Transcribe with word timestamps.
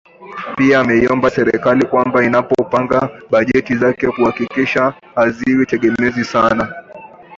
Pia 0.57 0.79
ameiomba 0.79 1.29
Serikali 1.29 1.85
kwamba 1.85 2.23
inapopanga 2.23 3.09
bajeti 3.31 3.75
zake 3.75 4.07
kuhakikisha 4.07 4.93
haziwi 5.15 5.65
tegemezi 5.65 6.25
sana 6.25 6.73